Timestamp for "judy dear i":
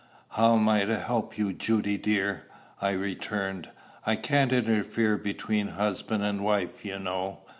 1.53-2.89